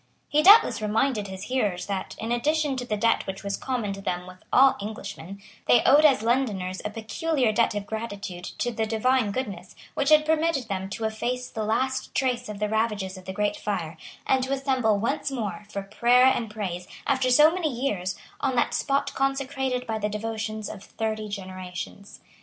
He 0.29 0.41
doubtless 0.41 0.81
reminded 0.81 1.27
his 1.27 1.43
hearers 1.43 1.85
that, 1.85 2.15
in 2.17 2.31
addition 2.31 2.75
to 2.75 2.85
the 2.87 2.97
debt 2.97 3.27
which 3.27 3.43
was 3.43 3.55
common 3.55 3.93
to 3.93 4.01
them 4.01 4.25
with 4.25 4.39
all 4.51 4.75
Englishmen, 4.81 5.39
they 5.67 5.83
owed 5.83 6.05
as 6.05 6.23
Londoners 6.23 6.81
a 6.83 6.89
peculiar 6.89 7.51
debt 7.51 7.75
of 7.75 7.85
gratitude 7.85 8.43
to 8.45 8.71
the 8.71 8.87
divine 8.87 9.29
goodness, 9.29 9.75
which 9.93 10.09
had 10.09 10.25
permitted 10.25 10.67
them 10.67 10.89
to 10.89 11.03
efface 11.03 11.49
the 11.51 11.63
last 11.63 12.15
trace 12.15 12.49
of 12.49 12.57
the 12.57 12.67
ravages 12.67 13.15
of 13.15 13.25
the 13.25 13.31
great 13.33 13.57
fire, 13.57 13.95
and 14.25 14.43
to 14.43 14.53
assemble 14.53 14.97
once 14.97 15.29
more, 15.29 15.65
for 15.69 15.83
prayer 15.83 16.25
and 16.25 16.49
praise, 16.49 16.87
after 17.05 17.29
so 17.29 17.53
many 17.53 17.69
years, 17.69 18.15
on 18.39 18.55
that 18.55 18.73
spot 18.73 19.13
consecrated 19.13 19.85
by 19.85 19.99
the 19.99 20.09
devotions 20.09 20.67
of 20.67 20.83
thirty 20.83 21.29
generations. 21.29 22.21